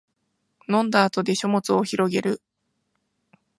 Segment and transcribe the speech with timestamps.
[0.67, 2.41] 飲んだ後で書物をひろげる